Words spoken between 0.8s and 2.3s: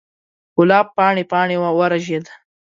پاڼې، پاڼې ورژید